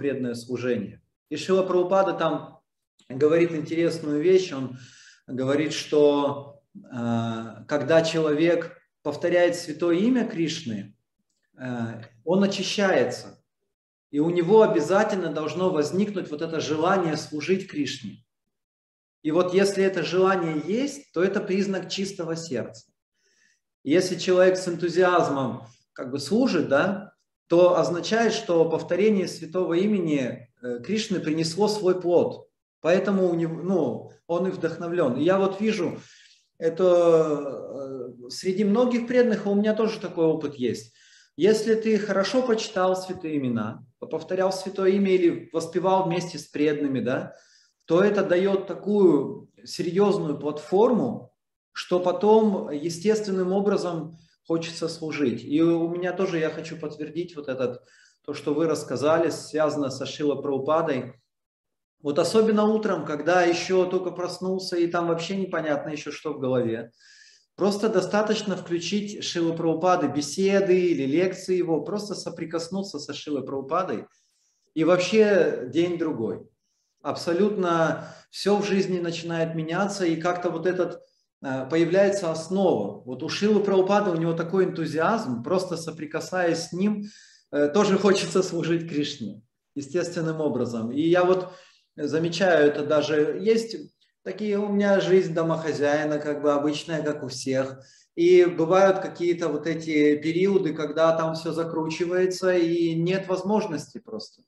[0.00, 1.02] преданное служение.
[1.28, 2.60] И Шила Прабхупада там
[3.10, 4.78] говорит интересную вещь, он
[5.26, 10.96] говорит, что э, когда человек повторяет святое имя Кришны,
[11.58, 13.44] э, он очищается.
[14.10, 18.24] И у него обязательно должно возникнуть вот это желание служить Кришне.
[19.22, 22.90] И вот если это желание есть, то это признак чистого сердца.
[23.84, 27.12] Если человек с энтузиазмом как бы служит, да,
[27.50, 32.46] то означает, что повторение святого имени э, Кришны принесло свой плод.
[32.80, 35.16] Поэтому у него, ну, он и вдохновлен.
[35.16, 35.98] И я вот вижу,
[36.58, 40.94] это э, среди многих преданных, у меня тоже такой опыт есть.
[41.36, 47.34] Если ты хорошо почитал святые имена, повторял святое имя или воспевал вместе с преданными, да,
[47.84, 51.32] то это дает такую серьезную платформу,
[51.72, 54.16] что потом естественным образом
[54.50, 55.44] хочется служить.
[55.44, 57.84] И у меня тоже, я хочу подтвердить вот этот,
[58.24, 61.14] то, что вы рассказали, связано со Шила Праупадой.
[62.02, 66.90] Вот особенно утром, когда еще только проснулся, и там вообще непонятно еще, что в голове.
[67.54, 74.06] Просто достаточно включить Шилы Праупады, беседы или лекции его, просто соприкоснуться со Шилой Праупадой,
[74.74, 76.44] и вообще день другой.
[77.02, 81.02] Абсолютно все в жизни начинает меняться, и как-то вот этот
[81.40, 83.02] появляется основа.
[83.04, 87.04] Вот у Шилы Праупады у него такой энтузиазм, просто соприкасаясь с ним,
[87.50, 89.42] э, тоже хочется служить Кришне
[89.74, 90.92] естественным образом.
[90.92, 91.52] И я вот
[91.96, 93.76] замечаю это даже, есть
[94.22, 97.80] такие у меня жизнь домохозяина, как бы обычная, как у всех.
[98.16, 104.42] И бывают какие-то вот эти периоды, когда там все закручивается и нет возможности просто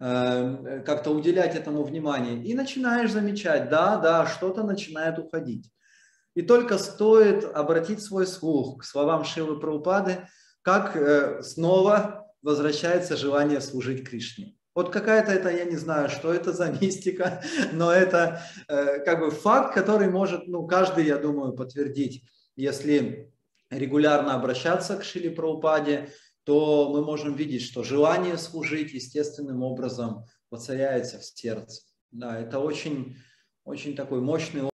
[0.00, 2.44] э, как-то уделять этому внимание.
[2.44, 5.70] И начинаешь замечать, да, да, что-то начинает уходить.
[6.38, 10.28] И только стоит обратить свой слух к словам Шилы Праупады,
[10.62, 14.54] как э, снова возвращается желание служить Кришне.
[14.72, 19.32] Вот какая-то это, я не знаю, что это за мистика, но это э, как бы
[19.32, 22.22] факт, который может, ну, каждый, я думаю, подтвердить.
[22.54, 23.32] Если
[23.68, 26.10] регулярно обращаться к Шили Праупаде,
[26.44, 31.82] то мы можем видеть, что желание служить естественным образом воцаряется в сердце.
[32.12, 33.16] Да, это очень,
[33.64, 34.62] очень такой мощный